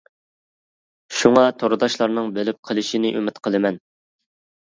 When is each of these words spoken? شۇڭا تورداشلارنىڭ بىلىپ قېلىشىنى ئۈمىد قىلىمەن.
شۇڭا 1.17 1.43
تورداشلارنىڭ 1.63 2.31
بىلىپ 2.37 2.59
قېلىشىنى 2.69 3.13
ئۈمىد 3.19 3.37
قىلىمەن. 3.49 3.77